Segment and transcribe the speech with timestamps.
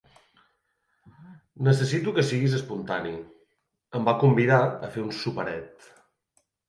[1.67, 3.13] Necessito que siguis espontani.
[4.01, 5.91] Em va convidar a fer un "soparet".